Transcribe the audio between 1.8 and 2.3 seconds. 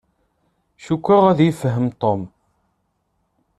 Tom.